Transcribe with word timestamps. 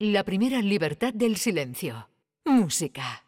La 0.00 0.22
primera 0.22 0.62
libertad 0.62 1.12
del 1.12 1.36
silencio. 1.36 2.08
Música. 2.44 3.24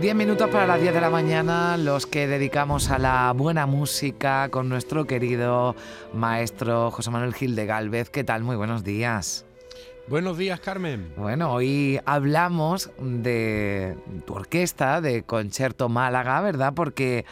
Diez 0.00 0.14
minutos 0.14 0.48
para 0.50 0.64
las 0.68 0.80
10 0.80 0.94
de 0.94 1.00
la 1.00 1.10
mañana, 1.10 1.76
los 1.76 2.06
que 2.06 2.28
dedicamos 2.28 2.88
a 2.90 3.00
la 3.00 3.32
buena 3.32 3.66
música 3.66 4.48
con 4.50 4.68
nuestro 4.68 5.08
querido 5.08 5.74
maestro 6.14 6.92
José 6.92 7.10
Manuel 7.10 7.34
Gil 7.34 7.56
de 7.56 7.66
Galvez. 7.66 8.10
¿Qué 8.10 8.22
tal? 8.22 8.44
Muy 8.44 8.54
buenos 8.54 8.84
días. 8.84 9.47
Buenos 10.08 10.38
días, 10.38 10.58
Carmen. 10.60 11.12
Bueno, 11.18 11.52
hoy 11.52 12.00
hablamos 12.06 12.90
de 12.98 13.94
tu 14.24 14.32
orquesta, 14.32 15.02
de 15.02 15.24
Concierto 15.24 15.90
Málaga, 15.90 16.40
¿verdad? 16.40 16.72
Porque 16.74 17.26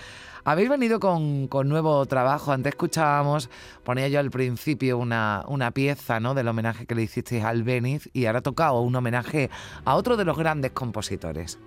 habéis 0.45 0.69
venido 0.69 1.01
con, 1.01 1.49
nuevo 1.69 2.05
trabajo. 2.05 2.53
Antes 2.53 2.73
escuchábamos, 2.73 3.49
ponía 3.83 4.09
yo 4.09 4.21
al 4.21 4.31
principio 4.31 4.99
una, 4.99 5.43
una 5.49 5.71
pieza 5.71 6.21
¿no? 6.21 6.35
del 6.35 6.49
homenaje 6.49 6.85
que 6.85 6.95
le 6.95 7.03
hicisteis 7.05 7.45
al 7.45 7.63
Beniz 7.63 8.11
y 8.13 8.27
ahora 8.27 8.43
tocado 8.43 8.83
un 8.83 8.95
homenaje 8.95 9.49
a 9.87 9.95
otro 9.95 10.19
de 10.19 10.27
los 10.27 10.37
grandes 10.37 10.73
compositores. 10.73 11.59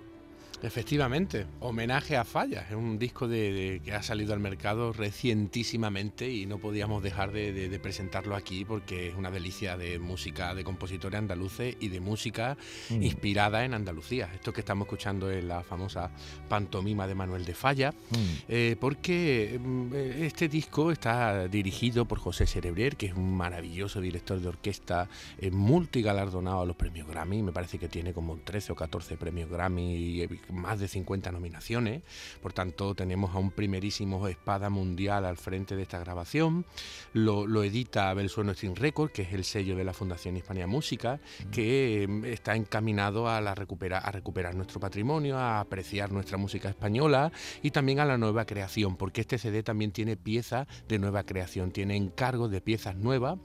Efectivamente, 0.62 1.46
homenaje 1.60 2.18
a 2.18 2.24
Fallas, 2.24 2.70
es 2.70 2.76
un 2.76 2.98
disco 2.98 3.26
de, 3.26 3.80
que 3.82 3.94
ha 3.94 4.02
salido 4.02 4.34
al 4.34 4.40
mercado 4.40 4.92
recientísimamente 4.92 6.30
y 6.30 6.44
no 6.44 6.58
podíamos 6.58 7.02
dejar 7.02 7.32
de, 7.32 7.78
presentarlo 7.82 8.36
aquí 8.36 8.66
porque 8.66 9.08
es 9.08 9.14
una 9.14 9.30
delicia 9.30 9.78
de 9.78 9.98
música 9.98 10.54
de 10.54 10.62
compositores 10.62 11.18
andaluces 11.18 11.76
y 11.80 11.88
de 11.88 12.00
música 12.00 12.58
mm. 12.90 13.02
inspirada 13.02 13.64
en 13.64 13.72
Andalucía. 13.72 14.30
Esto 14.34 14.52
que 14.52 14.60
estamos 14.60 14.86
escuchando 14.86 15.30
es 15.30 15.42
la 15.42 15.62
famosa 15.62 16.10
pantomima 16.48 17.06
de 17.06 17.14
Manuel 17.14 17.46
de 17.46 17.54
Falla, 17.54 17.92
mm. 17.92 18.14
eh, 18.48 18.76
porque 18.78 19.58
mm, 19.58 19.94
este 19.94 20.48
disco 20.48 20.90
está 20.90 21.48
dirigido 21.48 22.04
por 22.04 22.18
José 22.18 22.46
Cerebrer, 22.46 22.96
que 22.96 23.06
es 23.06 23.14
un 23.14 23.34
maravilloso 23.34 24.00
director 24.02 24.38
de 24.38 24.48
orquesta, 24.48 25.08
eh, 25.38 25.50
multigalardonado 25.50 26.60
a 26.60 26.66
los 26.66 26.76
premios 26.76 27.08
Grammy, 27.08 27.42
me 27.42 27.52
parece 27.52 27.78
que 27.78 27.88
tiene 27.88 28.12
como 28.12 28.36
13 28.36 28.72
o 28.72 28.74
14 28.76 29.16
premios 29.16 29.48
Grammy. 29.48 29.94
Y, 29.94 30.28
más 30.50 30.80
de 30.80 30.88
50 30.88 31.32
nominaciones, 31.32 32.02
por 32.42 32.52
tanto 32.52 32.94
tenemos 32.94 33.34
a 33.34 33.38
un 33.38 33.50
primerísimo 33.50 34.26
espada 34.28 34.70
mundial 34.70 35.24
al 35.24 35.36
frente 35.36 35.76
de 35.76 35.82
esta 35.82 35.98
grabación, 35.98 36.64
lo, 37.12 37.62
edita 37.62 38.10
Abel 38.10 38.28
Sueno 38.30 38.52
String 38.52 38.76
Record, 38.76 39.10
que 39.10 39.22
es 39.22 39.32
el 39.32 39.44
sello 39.44 39.76
de 39.76 39.84
la 39.84 39.92
Fundación 39.92 40.36
Hispania 40.36 40.66
Música, 40.66 41.20
que 41.50 42.06
mm, 42.08 42.24
está 42.24 42.54
encaminado 42.56 43.28
a, 43.28 43.40
la 43.40 43.54
recuperar, 43.54 44.02
a 44.04 44.10
recuperar 44.10 44.54
nuestro 44.54 44.80
patrimonio, 44.80 45.36
a 45.36 45.60
apreciar 45.60 46.12
nuestra 46.12 46.38
música 46.38 46.68
española 46.68 47.32
y 47.62 47.70
también 47.70 48.00
a 48.00 48.04
la 48.04 48.18
nueva 48.18 48.44
creación, 48.44 48.96
porque 48.96 49.20
este 49.20 49.38
CD 49.38 49.62
también 49.62 49.92
tiene 49.92 50.16
piezas 50.16 50.66
de 50.88 50.98
nueva 50.98 51.24
creación, 51.24 51.70
tiene 51.70 51.96
encargos 51.96 52.50
de 52.50 52.60
piezas 52.60 52.96
nuevas 52.96 53.38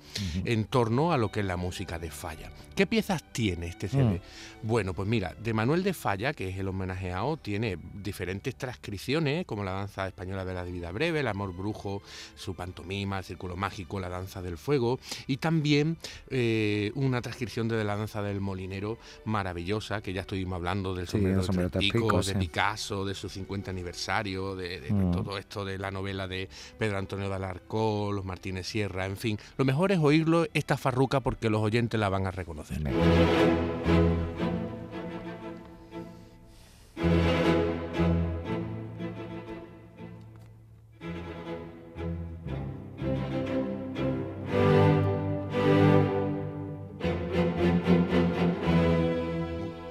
en 0.46 0.66
torno 0.66 1.12
a 1.12 1.18
lo 1.18 1.32
que 1.32 1.42
es 1.42 1.46
la 1.46 1.58
música 1.58 2.00
de 2.00 2.12
Falla. 2.12 2.52
¿Qué 2.76 2.88
piezas 2.88 3.24
tiene 3.32 3.68
este 3.68 3.88
CD? 3.88 4.04
Mm. 4.04 4.68
Bueno, 4.68 4.94
pues 4.94 5.08
mira, 5.08 5.36
de 5.42 5.54
Manuel 5.54 5.84
de 5.84 5.94
Falla, 5.94 6.34
que 6.34 6.50
es 6.50 6.58
el 6.58 6.68
homenaje 6.68 6.95
tiene 7.42 7.78
diferentes 7.94 8.56
transcripciones, 8.56 9.46
como 9.46 9.64
la 9.64 9.72
danza 9.72 10.08
española 10.08 10.46
de 10.46 10.54
la 10.54 10.64
vida 10.64 10.92
breve, 10.92 11.20
el 11.20 11.28
amor 11.28 11.54
brujo, 11.54 12.02
su 12.36 12.56
pantomima, 12.56 13.20
el 13.20 13.24
círculo 13.24 13.56
mágico, 13.56 14.00
la 14.00 14.10
danza 14.10 14.42
del 14.42 14.58
fuego, 14.58 15.00
y 15.28 15.38
también 15.38 15.98
eh, 16.30 16.92
una 16.96 17.22
transcripción 17.22 17.68
de 17.68 17.84
la 17.84 17.96
danza 17.96 18.22
del 18.22 18.42
molinero 18.42 18.98
maravillosa, 19.26 20.02
que 20.02 20.14
ya 20.14 20.22
estuvimos 20.22 20.56
hablando 20.56 20.94
del 20.94 21.08
sombrero, 21.08 21.42
de 21.42 22.36
Picasso, 22.36 23.06
de 23.06 23.14
su 23.14 23.30
50 23.30 23.72
aniversario, 23.72 24.56
de, 24.56 24.82
mm. 24.90 25.12
todo 25.12 25.38
esto 25.38 25.66
de 25.66 25.78
la 25.78 25.92
novela 25.92 26.28
de 26.28 26.50
Pedro 26.78 26.98
Antonio 26.98 27.30
de 27.30 27.36
Alarcón, 27.36 28.16
los 28.16 28.26
Martínez 28.26 28.68
Sierra, 28.68 29.06
en 29.06 29.18
fin. 29.18 29.38
Lo 29.58 29.66
mejor 29.66 29.92
es 29.92 30.00
oírlo 30.00 30.48
esta 30.54 30.78
farruca 30.78 31.20
porque 31.20 31.50
los 31.50 31.62
oyentes 31.62 32.00
la 32.00 32.10
van 32.10 32.28
a 32.28 32.32
reconocer. 32.32 32.82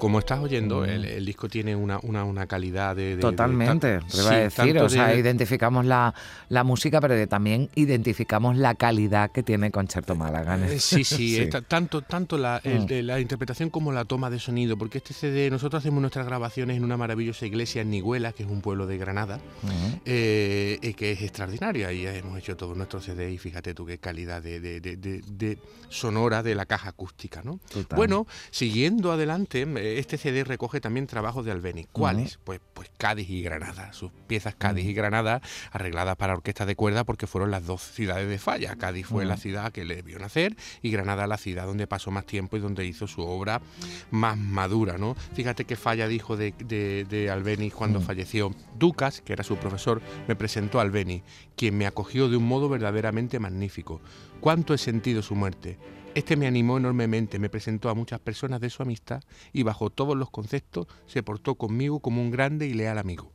Como 0.04 0.18
estás 0.18 0.40
oyendo, 0.40 0.82
mm. 0.82 0.84
el, 0.84 1.24
disco 1.24 1.48
tiene 1.48 1.74
una, 1.74 1.98
una, 1.98 2.46
calidad 2.46 2.94
de... 2.94 3.16
Totalmente, 3.16 4.00
te 4.00 4.20
a 4.20 4.38
decir, 4.38 4.78
o 4.78 4.88
sea, 4.90 5.14
identificamos 5.14 5.86
la, 5.86 6.12
música, 6.62 7.00
pero 7.00 7.26
también 7.26 7.70
identificamos 7.74 8.58
la 8.58 8.74
calidad 8.74 9.30
que 9.30 9.42
tiene 9.42 9.70
Concerto 9.70 10.14
Málaga. 10.14 10.58
Eh, 10.58 10.78
sí, 10.78 11.04
sí, 11.04 11.48
tanto, 11.68 12.02
tanto 12.02 12.36
la, 12.36 12.60
mm. 12.62 12.92
la, 13.00 13.18
interpretación 13.18 13.70
como 13.70 13.92
la 13.92 14.04
toma 14.04 14.28
de 14.28 14.38
sonido, 14.38 14.76
porque 14.76 14.98
este 14.98 15.14
CD, 15.14 15.48
nosotros 15.48 15.82
hacemos 15.82 16.02
nuestras 16.02 16.26
grabaciones 16.26 16.76
en 16.76 16.84
una 16.84 16.98
maravillosa 16.98 17.46
iglesia 17.46 17.80
en 17.80 17.88
Niguela, 17.88 18.32
que 18.32 18.42
es 18.42 18.50
un 18.50 18.60
pueblo 18.60 18.86
de 18.86 18.98
Granada, 18.98 19.38
mm. 19.62 19.68
eh, 20.04 20.94
que 20.98 21.12
es 21.12 21.22
extraordinaria, 21.22 21.90
y 21.92 22.06
hemos 22.06 22.38
hecho 22.38 22.58
todo 22.58 22.74
nuestro 22.74 23.00
CD 23.00 23.32
y 23.32 23.38
fíjate 23.38 23.72
tú 23.72 23.86
qué 23.86 23.96
calidad 23.96 24.42
de, 24.42 25.58
sonora 25.88 26.42
de 26.42 26.54
la 26.54 26.66
caja 26.66 26.90
acústica, 26.90 27.40
¿no? 27.42 27.58
Bueno, 27.96 28.26
siguiendo 28.50 29.10
adelante 29.10 29.64
este 29.98 30.18
CD 30.18 30.44
recoge 30.44 30.80
también 30.80 31.06
trabajos 31.06 31.44
de 31.44 31.52
Albeni. 31.52 31.86
¿Cuáles? 31.92 32.38
Pues, 32.44 32.60
pues 32.72 32.90
Cádiz 32.96 33.28
y 33.30 33.42
Granada. 33.42 33.92
Sus 33.92 34.10
piezas 34.26 34.54
Cádiz 34.54 34.86
y 34.86 34.94
Granada 34.94 35.40
arregladas 35.72 36.16
para 36.16 36.34
orquesta 36.34 36.66
de 36.66 36.76
cuerda 36.76 37.04
porque 37.04 37.26
fueron 37.26 37.50
las 37.50 37.66
dos 37.66 37.82
ciudades 37.82 38.28
de 38.28 38.38
falla. 38.38 38.76
Cádiz 38.76 39.06
fue 39.06 39.24
la 39.24 39.36
ciudad 39.36 39.72
que 39.72 39.84
le 39.84 40.02
vio 40.02 40.18
nacer 40.18 40.56
y 40.82 40.90
Granada 40.90 41.26
la 41.26 41.36
ciudad 41.36 41.66
donde 41.66 41.86
pasó 41.86 42.10
más 42.10 42.26
tiempo 42.26 42.56
y 42.56 42.60
donde 42.60 42.84
hizo 42.84 43.06
su 43.06 43.22
obra 43.22 43.60
más 44.10 44.38
madura. 44.38 44.98
¿no? 44.98 45.14
Fíjate 45.34 45.64
que 45.64 45.76
Falla 45.76 46.08
dijo 46.08 46.36
de, 46.36 46.52
de, 46.52 47.30
Albeni 47.30 47.70
cuando 47.70 48.00
falleció. 48.00 48.52
Ducas, 48.78 49.20
que 49.20 49.32
era 49.32 49.44
su 49.44 49.56
profesor, 49.56 50.02
me 50.28 50.36
presentó 50.36 50.78
a 50.78 50.82
Albeni, 50.82 51.22
quien 51.56 51.76
me 51.76 51.86
acogió 51.86 52.28
de 52.28 52.36
un 52.36 52.46
modo 52.46 52.68
verdaderamente 52.68 53.38
magnífico. 53.38 54.00
¿Cuánto 54.40 54.74
he 54.74 54.78
sentido 54.78 55.22
su 55.22 55.34
muerte? 55.34 55.78
Este 56.14 56.36
me 56.36 56.46
animó 56.46 56.78
enormemente, 56.78 57.40
me 57.40 57.48
presentó 57.48 57.88
a 57.88 57.94
muchas 57.94 58.20
personas 58.20 58.60
de 58.60 58.70
su 58.70 58.84
amistad 58.84 59.24
y 59.52 59.64
bajo 59.64 59.90
todos 59.90 60.16
los 60.16 60.30
conceptos 60.30 60.86
se 61.06 61.24
portó 61.24 61.56
conmigo 61.56 61.98
como 61.98 62.22
un 62.22 62.30
grande 62.30 62.68
y 62.68 62.74
leal 62.74 62.98
amigo. 62.98 63.32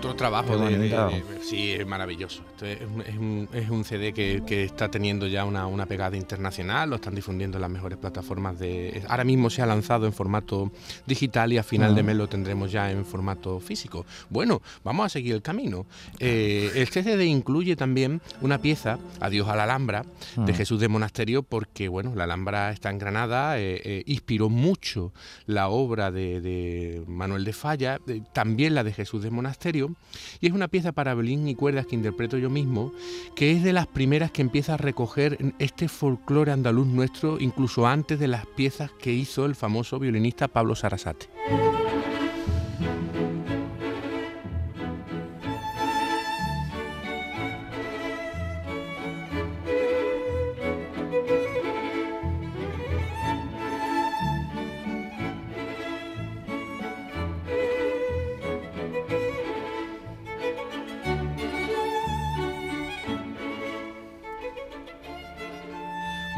Trabajo 0.00 0.56
de, 0.58 1.22
Sí, 1.42 1.72
es 1.72 1.86
maravilloso. 1.86 2.42
Esto 2.50 2.66
es, 2.66 2.80
un, 3.16 3.48
es, 3.52 3.70
un, 3.70 3.84
CD 3.84 4.12
que, 4.12 4.42
que, 4.46 4.64
está 4.64 4.90
teniendo 4.90 5.26
ya 5.26 5.44
una, 5.44 5.66
una, 5.66 5.86
pegada 5.86 6.16
internacional, 6.16 6.90
lo 6.90 6.96
están 6.96 7.14
difundiendo 7.14 7.56
en 7.56 7.62
las 7.62 7.70
mejores 7.70 7.98
plataformas 7.98 8.58
de... 8.58 9.02
Ahora 9.08 9.24
mismo 9.24 9.50
se 9.50 9.62
ha 9.62 9.66
lanzado 9.66 10.06
en 10.06 10.12
formato 10.12 10.70
digital 11.06 11.52
y 11.52 11.58
a 11.58 11.62
final 11.62 11.94
de 11.94 12.00
ah. 12.00 12.04
mes 12.04 12.16
lo 12.16 12.28
tendremos 12.28 12.70
ya 12.70 12.90
en 12.90 13.04
formato 13.04 13.60
físico. 13.60 14.04
Bueno, 14.28 14.60
vamos 14.84 15.06
a 15.06 15.08
seguir 15.08 15.34
el 15.34 15.42
camino. 15.42 15.86
Eh, 16.18 16.70
el 16.74 16.88
CD 16.88 17.24
incluye 17.26 17.76
también 17.76 18.20
una 18.40 18.58
pieza, 18.58 18.98
Adiós 19.20 19.48
a 19.48 19.56
la 19.56 19.64
Alhambra, 19.64 20.04
de 20.36 20.52
ah. 20.52 20.54
Jesús 20.54 20.80
de 20.80 20.88
Monasterio, 20.88 21.42
porque 21.42 21.88
bueno, 21.88 22.14
la 22.14 22.24
Alhambra 22.24 22.70
está 22.70 22.90
en 22.90 22.98
Granada, 22.98 23.58
eh, 23.58 23.80
eh, 23.84 24.02
inspiró 24.06 24.48
mucho 24.48 25.12
la 25.46 25.68
obra 25.68 26.10
de, 26.10 26.40
de 26.40 27.02
Manuel 27.06 27.44
de 27.44 27.52
Falla, 27.52 28.00
también 28.32 28.74
la 28.74 28.84
de 28.84 28.92
Jesús 28.92 29.22
de 29.22 29.30
Monasterio, 29.30 29.87
y 30.40 30.46
es 30.46 30.52
una 30.52 30.68
pieza 30.68 30.92
para 30.92 31.14
violín 31.14 31.48
y 31.48 31.54
cuerdas 31.54 31.86
que 31.86 31.96
interpreto 31.96 32.38
yo 32.38 32.50
mismo, 32.50 32.92
que 33.34 33.52
es 33.52 33.62
de 33.62 33.72
las 33.72 33.86
primeras 33.86 34.30
que 34.30 34.42
empieza 34.42 34.74
a 34.74 34.76
recoger 34.76 35.54
este 35.58 35.88
folclore 35.88 36.52
andaluz 36.52 36.86
nuestro, 36.86 37.40
incluso 37.40 37.86
antes 37.86 38.18
de 38.18 38.28
las 38.28 38.46
piezas 38.46 38.90
que 38.98 39.12
hizo 39.12 39.44
el 39.44 39.54
famoso 39.54 39.98
violinista 39.98 40.48
Pablo 40.48 40.74
Sarasate. 40.74 41.28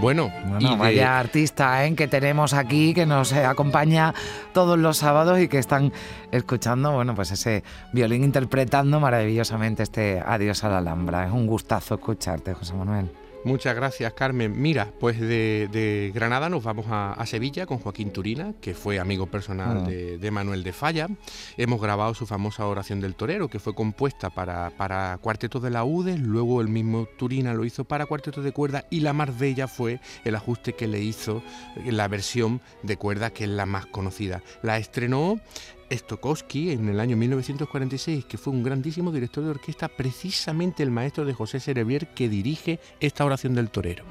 Bueno, 0.00 0.32
y 0.58 0.76
vaya 0.76 1.18
artista 1.18 1.84
¿eh? 1.84 1.94
que 1.94 2.08
tenemos 2.08 2.54
aquí, 2.54 2.94
que 2.94 3.04
nos 3.04 3.32
eh, 3.32 3.44
acompaña 3.44 4.14
todos 4.54 4.78
los 4.78 4.96
sábados 4.96 5.38
y 5.40 5.48
que 5.48 5.58
están 5.58 5.92
escuchando, 6.30 6.92
bueno, 6.92 7.14
pues 7.14 7.30
ese 7.32 7.62
violín 7.92 8.24
interpretando 8.24 8.98
maravillosamente 8.98 9.82
este 9.82 10.22
Adiós 10.24 10.64
a 10.64 10.70
la 10.70 10.78
Alhambra. 10.78 11.26
Es 11.26 11.32
un 11.32 11.46
gustazo 11.46 11.96
escucharte, 11.96 12.54
José 12.54 12.74
Manuel. 12.74 13.10
Muchas 13.42 13.74
gracias, 13.74 14.12
Carmen. 14.12 14.60
Mira, 14.60 14.92
pues 15.00 15.18
de, 15.18 16.12
Granada 16.14 16.50
nos 16.50 16.62
vamos 16.62 16.86
a, 16.90 17.24
Sevilla 17.24 17.64
con 17.64 17.78
Joaquín 17.78 18.12
Turina, 18.12 18.52
que 18.60 18.74
fue 18.74 18.98
amigo 18.98 19.26
personal 19.26 19.84
ah. 19.86 19.88
de, 19.88 20.30
Manuel 20.30 20.62
de 20.62 20.72
Falla. 20.72 21.08
Hemos 21.56 21.80
grabado 21.80 22.12
su 22.12 22.26
famosa 22.26 22.66
oración 22.66 23.00
del 23.00 23.14
torero, 23.14 23.48
que 23.48 23.58
fue 23.58 23.74
compuesta 23.74 24.28
para, 24.28 24.70
para 24.76 25.16
cuarteto 25.18 25.58
de 25.58 25.70
la 25.70 25.84
UDE, 25.84 26.18
luego 26.18 26.60
el 26.60 26.68
mismo 26.68 27.08
Turina 27.16 27.54
lo 27.54 27.64
hizo 27.64 27.84
para 27.84 28.06
cuarteto 28.06 28.42
de 28.42 28.52
cuerda 28.52 28.84
y 28.90 29.00
la 29.00 29.14
más 29.14 29.38
bella 29.38 29.68
fue 29.68 30.00
el 30.24 30.34
ajuste 30.34 30.74
que 30.74 30.86
le 30.86 31.00
hizo 31.00 31.42
la 31.86 32.08
versión 32.08 32.60
de 32.82 32.96
cuerda, 32.96 33.30
que 33.30 33.44
es 33.44 33.50
la 33.50 33.64
más 33.64 33.86
conocida. 33.86 34.42
La 34.62 34.76
estrenó 34.76 35.40
Stokowski 35.90 36.70
en 36.70 36.88
el 36.88 37.00
año 37.00 37.16
1946, 37.16 38.24
que 38.24 38.38
fue 38.38 38.52
un 38.52 38.62
grandísimo 38.62 39.12
director 39.12 39.44
de 39.44 39.50
orquesta, 39.50 39.88
precisamente 39.88 40.82
el 40.82 40.90
maestro 40.90 41.24
de 41.24 41.34
José 41.34 41.60
Cerebrier 41.60 42.08
que 42.14 42.28
dirige 42.28 42.80
esta 43.00 43.24
oración 43.24 43.54
del 43.54 43.70
torero. 43.70 44.04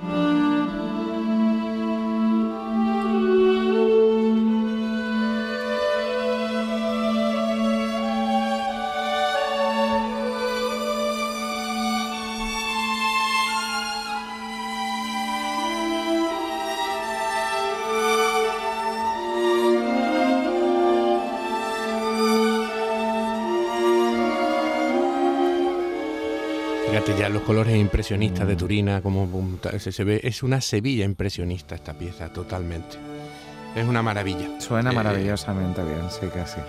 Ya 27.18 27.30
los 27.30 27.44
colores 27.44 27.76
impresionistas 27.76 28.48
de 28.48 28.56
mm. 28.56 28.58
Turina, 28.58 29.02
como 29.02 29.28
se, 29.80 30.04
ve, 30.04 30.22
es 30.24 30.44
una 30.44 30.62
Sevilla 30.62 31.06
impresionista 31.06 31.76
esta 31.76 31.94
pieza, 31.94 32.32
totalmente. 32.32 32.98
Es 33.76 33.88
una 33.88 34.02
maravilla. 34.02 34.60
Suena 34.60 34.92
eh, 34.92 34.96
maravillosamente 34.96 35.84
bien, 35.84 36.10
sí 36.10 36.28
sí. 36.46 36.60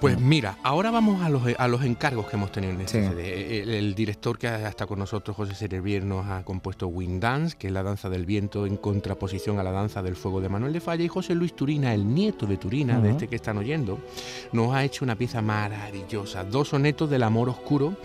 Pues 0.00 0.20
mira, 0.20 0.58
ahora 0.62 0.90
vamos 0.90 1.22
a 1.22 1.30
los, 1.30 1.42
a 1.56 1.68
los 1.68 1.82
encargos 1.82 2.26
que 2.26 2.36
hemos 2.36 2.52
tenido 2.52 2.72
en 2.74 2.82
este 2.82 3.08
CD. 3.08 3.78
El, 3.78 3.94
director 3.94 4.38
que 4.38 4.46
está 4.46 4.86
con 4.86 4.98
nosotros, 4.98 5.36
José 5.36 5.54
Cerebrier, 5.54 6.04
nos 6.04 6.26
ha 6.26 6.44
compuesto 6.44 6.88
Wind 6.88 7.22
Dance, 7.22 7.56
que 7.56 7.68
es 7.68 7.72
la 7.72 7.82
danza 7.82 8.10
del 8.10 8.26
viento 8.26 8.66
en 8.66 8.76
contraposición 8.76 9.58
a 9.58 9.62
la 9.62 9.72
danza 9.72 10.02
del 10.02 10.14
fuego 10.14 10.40
de 10.40 10.50
Manuel 10.50 10.74
de 10.74 10.80
Falla. 10.80 11.02
Y 11.02 11.08
José 11.08 11.34
Luis 11.34 11.56
Turina, 11.56 11.94
el 11.94 12.12
nieto 12.12 12.46
de 12.46 12.58
Turina, 12.58 13.00
de 13.00 13.10
este 13.10 13.28
que 13.28 13.36
están 13.36 13.56
oyendo, 13.56 13.98
nos 14.52 14.74
ha 14.74 14.84
hecho 14.84 15.04
una 15.04 15.16
pieza 15.16 15.40
maravillosa. 15.40 16.44
Dos 16.44 16.68
sonetos 16.68 17.08
del 17.08 17.22
amor 17.22 17.48
oscuro 17.48 17.96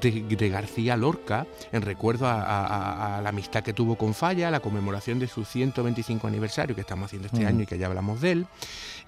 de, 0.00 0.48
García 0.50 0.96
Lorca, 0.96 1.46
en 1.72 1.82
recuerdo 1.82 2.26
a, 2.26 3.20
la 3.22 3.28
amistad 3.28 3.62
que 3.62 3.72
tuvo 3.72 3.96
con 3.96 4.12
Falla, 4.12 4.50
la 4.50 4.60
conmemoración 4.60 5.18
de 5.18 5.26
su 5.26 5.44
125 5.44 6.26
aniversario 6.26 6.74
que 6.74 6.82
estamos 6.82 7.06
haciendo 7.06 7.28
este 7.28 7.46
año 7.46 7.62
y 7.62 7.66
que 7.66 7.78
ya 7.78 7.86
hablamos 7.86 8.20
de 8.20 8.32
él. 8.32 8.46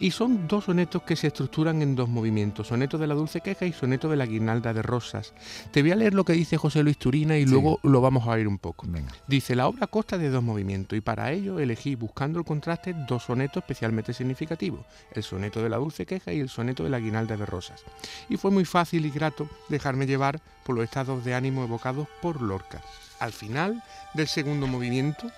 Y 0.01 0.13
son 0.13 0.49
dos 0.49 0.65
sonetos 0.65 1.03
que 1.03 1.15
se 1.15 1.27
estructuran 1.27 1.83
en 1.83 1.95
dos 1.95 2.09
movimientos, 2.09 2.69
soneto 2.69 2.97
de 2.97 3.07
la 3.07 3.15
dulce 3.15 3.43
queja 3.43 3.67
y 3.67 3.73
soneto 3.75 4.09
de 4.09 4.17
la 4.17 4.25
guirnalda 4.25 4.73
de 4.73 4.81
rosas. 4.81 5.35
Te 5.71 5.83
voy 5.83 5.93
a 5.93 5.97
leer 5.97 6.15
lo 6.15 6.25
que 6.25 6.33
dice 6.33 6.57
José 6.57 6.83
Luis 6.83 6.97
Turina 6.97 7.37
y 7.37 7.45
luego 7.45 7.79
lo 7.83 8.01
vamos 8.01 8.27
a 8.27 8.31
oír 8.31 8.49
un 8.49 8.59
poco. 8.59 8.87
Dice, 9.27 9.55
la 9.55 9.69
obra 9.69 9.87
consta 9.87 10.17
de 10.17 10.31
dos 10.31 10.43
movimientos 10.43 10.97
y 10.97 11.03
para 11.03 11.31
ello 11.33 11.61
elegí, 11.61 11.97
buscando 11.97 12.39
el 12.39 12.47
contraste, 12.47 12.95
dos 13.07 13.25
sonetos 13.25 13.63
especialmente 13.63 14.15
significativos, 14.15 14.87
el 15.13 15.23
soneto 15.23 15.63
de 15.63 15.69
la 15.69 15.77
dulce 15.77 16.07
queja 16.07 16.33
y 16.33 16.41
el 16.41 16.49
soneto 16.49 16.83
de 16.83 16.91
la 16.91 16.99
guirnalda 16.99 17.37
de 17.37 17.45
rosas. 17.45 17.85
Y 18.31 18.39
fue 18.39 18.51
muy 18.51 18.65
fácil 18.65 19.05
y 19.05 19.11
grato 19.11 19.49
dejarme 19.69 20.07
llevar 20.07 20.41
por 20.65 20.77
los 20.77 20.85
estados 20.85 21.25
de 21.27 21.35
ánimo 21.35 21.63
evocados 21.63 22.09
por 22.23 22.41
Lorca. 22.41 22.81
Al 23.19 23.33
final 23.33 23.83
del 24.15 24.29
segundo 24.29 24.67
movimiento 24.67 25.31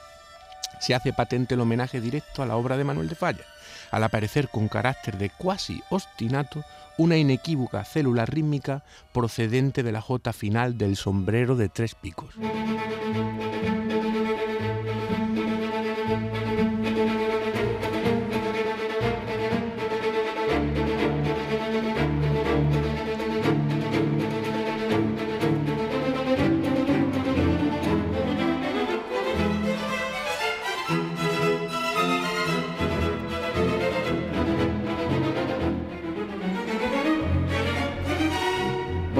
se 0.82 0.96
hace 0.96 1.12
patente 1.12 1.54
el 1.54 1.60
homenaje 1.60 2.00
directo 2.00 2.42
a 2.42 2.46
la 2.46 2.56
obra 2.56 2.76
de 2.76 2.82
Manuel 2.82 3.08
de 3.08 3.14
Falla 3.14 3.44
al 3.92 4.02
aparecer 4.02 4.48
con 4.48 4.66
carácter 4.66 5.16
de 5.16 5.30
cuasi 5.30 5.80
ostinato 5.90 6.64
una 6.98 7.16
inequívoca 7.16 7.84
célula 7.84 8.26
rítmica 8.26 8.82
procedente 9.12 9.84
de 9.84 9.92
la 9.92 10.00
jota 10.00 10.32
final 10.32 10.76
del 10.76 10.96
sombrero 10.96 11.54
de 11.56 11.68
tres 11.68 11.94
picos. 11.94 12.34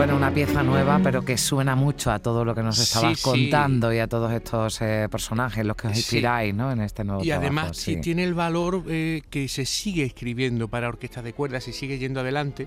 Bueno, 0.03 0.17
una 0.17 0.35
pieza 0.35 0.65
nueva, 0.65 0.99
pero 1.01 1.25
que 1.25 1.39
suena 1.39 1.77
mucho 1.77 2.11
a 2.11 2.19
todo 2.19 2.45
lo 2.45 2.57
que 2.57 2.63
nos 2.65 2.77
estabas 2.81 3.23
contando 3.23 3.93
y 3.93 4.01
a 4.01 4.09
todos 4.09 4.33
estos 4.33 4.83
eh, 4.83 5.07
personajes, 5.09 5.65
los 5.65 5.77
que 5.77 5.87
os 5.87 5.97
inspiráis 5.97 6.53
¿no? 6.53 6.73
en 6.73 6.81
este 6.81 7.05
nuevo 7.05 7.23
Y 7.23 7.31
además 7.31 7.77
sí. 7.77 8.01
tiene 8.01 8.25
el 8.25 8.35
valor 8.35 8.83
eh, 8.89 9.23
que 9.31 9.47
se 9.47 9.65
sigue 9.65 10.03
escribiendo 10.03 10.67
para 10.67 10.89
orquestas 10.89 11.23
de 11.23 11.33
cuerdas 11.35 11.69
y 11.69 11.73
sigue 11.73 12.01
yendo 12.01 12.19
adelante 12.19 12.67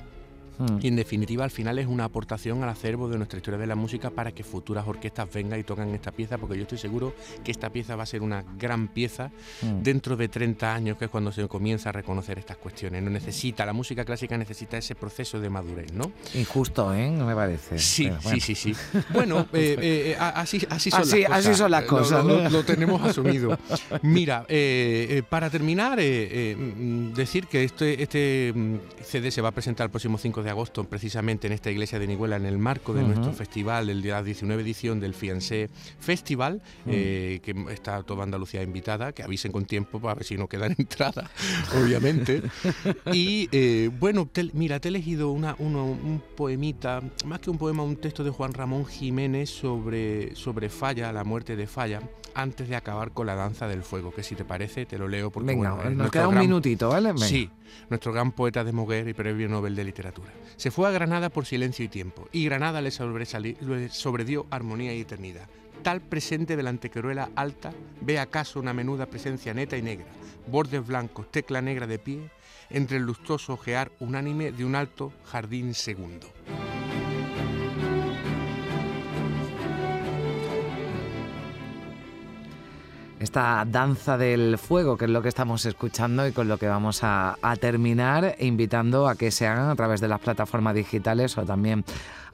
Hmm. 0.58 0.80
Y 0.82 0.88
en 0.88 0.96
definitiva, 0.96 1.44
al 1.44 1.52
final 1.52 1.80
es 1.80 1.88
una 1.88 2.06
aportación 2.06 2.64
al 2.64 2.70
acervo 2.70 3.10
de 3.10 3.18
nuestra 3.18 3.38
historia 3.38 3.60
de 3.60 3.68
la 3.68 3.76
música 3.76 4.10
para 4.10 4.32
que 4.32 4.44
futuras 4.44 4.88
orquestas 4.88 5.32
vengan 5.34 5.60
y 5.60 5.64
toquen 5.64 5.94
esta 5.94 6.12
pieza, 6.12 6.38
porque 6.38 6.56
yo 6.56 6.64
estoy 6.64 6.78
seguro 6.78 7.14
que 7.44 7.52
esta 7.52 7.70
pieza 7.70 7.96
va 7.96 8.04
a 8.04 8.08
ser 8.08 8.22
una 8.22 8.44
gran 8.58 8.88
pieza 8.88 9.32
hmm. 9.62 9.82
dentro 9.84 10.16
de 10.16 10.28
30 10.28 10.74
años, 10.74 10.98
que 10.98 11.06
es 11.06 11.12
cuando 11.12 11.32
se 11.32 11.48
comienza 11.48 11.90
a 11.90 11.92
reconocer 11.92 12.40
estas 12.40 12.58
cuestiones. 12.58 13.04
No 13.04 13.10
necesita, 13.10 13.66
la 13.66 13.74
música 13.74 14.06
clásica 14.06 14.38
necesita 14.38 14.78
ese 14.78 14.96
proceso 14.96 15.40
de 15.40 15.50
madurez, 15.50 15.94
¿no? 15.94 16.12
Injusto, 16.34 16.94
¿eh? 16.94 17.10
No 17.10 17.26
me 17.26 17.36
parece. 17.36 17.78
Sí, 17.80 18.12
sí, 18.22 18.40
sí, 18.40 18.56
sí. 18.56 18.76
Bueno, 19.12 19.48
eh, 19.54 19.78
eh, 19.80 20.18
así, 20.20 20.66
así, 20.70 20.92
son 20.92 21.02
las 21.02 21.10
cosas. 21.10 21.32
Así 21.32 21.56
son 21.56 21.72
las 21.72 21.84
cosas. 21.86 22.52
Lo, 22.52 22.64
tenemos 22.64 23.02
asumido. 23.02 23.58
Mira, 24.02 24.46
eh, 24.48 25.24
para 25.30 25.50
terminar, 25.50 26.00
mm, 26.00 27.14
decir 27.14 27.48
que 27.48 27.64
este, 27.64 28.02
este 28.02 28.54
mm, 28.56 28.76
CD 29.04 29.32
se 29.32 29.42
va 29.42 29.50
a 29.50 29.52
presentar 29.52 29.86
el 29.86 29.92
próximo 29.92 30.18
5 30.18 30.44
de 30.44 30.45
agosto 30.50 30.84
precisamente 30.84 31.48
en 31.48 31.54
esta 31.54 31.72
iglesia 31.72 32.00
de 32.00 32.08
Nihuela 32.08 32.36
en 32.36 32.46
el 32.46 32.58
marco 32.58 32.94
de 32.94 33.04
nuestro 33.04 33.34
festival, 33.34 33.90
el 33.90 34.02
día 34.02 34.22
19 34.22 34.62
edición 34.62 35.00
del 35.00 35.14
Fiancé 35.14 35.70
Festival, 36.00 36.62
mm. 36.86 36.90
eh, 36.92 37.40
que 37.44 37.56
está 37.72 38.04
toda 38.04 38.24
Andalucía 38.24 38.64
invitada, 38.64 39.12
que 39.12 39.24
avisen 39.24 39.52
con 39.52 39.66
tiempo 39.66 40.00
para 40.00 40.16
ver 40.16 40.24
si 40.24 40.38
no 40.38 40.48
quedan 40.48 40.76
entradas, 40.78 41.30
obviamente. 41.82 42.42
y 43.12 43.48
eh, 43.52 43.90
bueno, 44.00 44.30
mira, 44.54 44.80
te 44.80 44.88
he 44.88 44.90
elegido 44.90 45.32
una, 45.32 45.56
un 45.60 46.22
poemita, 46.36 47.02
más 47.26 47.40
que 47.40 47.50
un 47.50 47.58
poema, 47.58 47.84
un 47.84 47.98
texto 47.98 48.24
de 48.24 48.30
Juan 48.30 48.54
Ramón 48.54 48.86
Jiménez 48.86 49.50
sobre, 49.50 50.36
sobre 50.36 50.70
Falla, 50.70 51.12
la 51.12 51.24
muerte 51.24 51.56
de 51.56 51.68
Falla, 51.68 52.02
antes 52.36 52.70
de 52.70 52.76
acabar 52.76 53.12
con 53.12 53.26
la 53.26 53.36
danza 53.36 53.68
del 53.68 53.82
fuego, 53.82 54.14
que 54.14 54.22
si 54.22 54.36
te 54.36 54.46
parece 54.46 54.86
te 54.86 54.98
lo 54.98 55.08
leo 55.08 55.32
porque 55.32 55.48
Venga, 55.48 55.90
nos 55.90 56.12
queda 56.12 56.28
un 56.28 56.38
minutito, 56.38 56.90
¿vale? 56.90 57.18
Sí, 57.18 57.50
nuestro 57.90 58.14
gran 58.14 58.32
poeta 58.32 58.64
de 58.64 58.72
Moguer 58.72 59.08
y 59.08 59.14
premio 59.14 59.48
Nobel 59.48 59.76
de 59.76 59.84
Literatura. 59.84 60.32
Se 60.58 60.70
fue 60.70 60.88
a 60.88 60.92
Granada 60.92 61.30
por 61.30 61.46
silencio 61.46 61.86
y 61.86 61.88
tiempo, 61.88 62.28
y 62.32 62.46
Granada 62.46 62.82
le, 62.82 62.92
le 63.62 63.90
sobredió 63.90 64.46
armonía 64.52 64.94
y 64.94 65.02
eternidad. 65.02 65.48
Tal 65.82 66.02
presente 66.02 66.56
de 66.56 66.64
la 66.64 66.72
antequeruela 66.72 67.30
alta, 67.36 67.72
ve 68.02 68.20
acaso 68.20 68.60
una 68.60 68.74
menuda 68.74 69.06
presencia 69.06 69.54
neta 69.54 69.78
y 69.78 69.82
negra, 69.82 70.08
bordes 70.48 70.86
blancos, 70.86 71.32
tecla 71.32 71.62
negra 71.62 71.88
de 71.88 72.00
pie, 72.00 72.30
entre 72.70 72.98
el 72.98 73.04
lustroso 73.04 73.54
ojear 73.54 73.92
unánime 74.00 74.52
de 74.52 74.66
un 74.66 74.76
alto 74.76 75.14
jardín 75.26 75.74
segundo. 75.74 76.28
Esta 83.26 83.66
danza 83.68 84.20
del 84.20 84.60
fuego, 84.60 84.98
que 84.98 85.06
es 85.06 85.12
lo 85.12 85.24
que 85.24 85.30
estamos 85.30 85.66
escuchando 85.66 86.28
y 86.28 86.32
con 86.32 86.48
lo 86.48 86.60
que 86.60 86.68
vamos 86.68 87.00
a, 87.02 87.36
terminar, 87.60 88.36
invitando 88.40 89.08
a 89.08 89.16
que 89.16 89.32
se 89.32 89.48
hagan 89.48 89.70
a 89.70 89.76
través 89.76 90.00
de 90.00 90.08
las 90.08 90.20
plataformas 90.20 90.76
digitales 90.76 91.36
o 91.40 91.44
también 91.44 91.84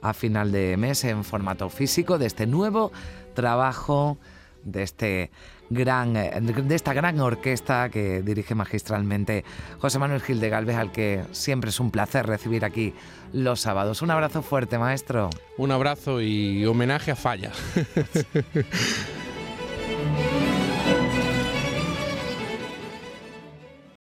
a 0.02 0.12
final 0.12 0.52
de 0.52 0.76
mes 0.76 1.02
en 1.04 1.24
formato 1.24 1.70
físico 1.70 2.18
de 2.18 2.26
este 2.26 2.46
nuevo 2.46 2.92
trabajo 3.34 4.18
de 4.64 4.82
este 4.82 5.30
gran 5.70 6.12
de 6.12 6.74
esta 6.74 6.92
gran 6.92 7.18
orquesta 7.20 7.88
que 7.88 8.20
dirige 8.22 8.54
magistralmente 8.54 9.44
José 9.78 9.98
Manuel 9.98 10.20
Gil 10.20 10.40
de 10.40 10.50
Galvez 10.50 10.76
al 10.76 10.92
que 10.92 11.24
siempre 11.32 11.70
es 11.70 11.80
un 11.80 11.90
placer 11.90 12.26
recibir 12.26 12.64
aquí 12.64 12.92
los 13.32 13.60
sábados. 13.60 14.02
Un 14.02 14.10
abrazo 14.10 14.42
fuerte, 14.42 14.78
maestro. 14.78 15.30
Un 15.56 15.72
abrazo 15.72 16.20
y 16.20 16.66
homenaje 16.66 17.12
a 17.12 17.16
Falla. 17.16 17.52